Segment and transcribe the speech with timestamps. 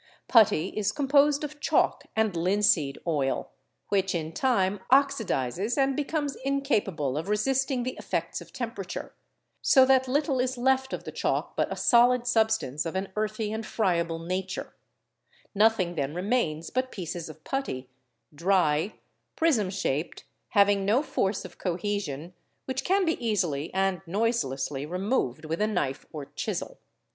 [0.27, 3.51] Putty is composed of chalk and: linseed oil,
[3.89, 9.13] which, in time, oxidises and becomes incapable of resisting M4 the effects of temperature,
[9.61, 13.51] so that little is left of the chalk but a solid— substance of an earthy
[13.53, 14.73] and friable nature;
[15.53, 17.87] nothing then remains but | pieces of putty,
[18.33, 18.93] dry,
[19.35, 22.33] prism shaped, having no force of cohesion,
[22.65, 26.79] which can | be easily and noiselessly removed with a knife or chisel.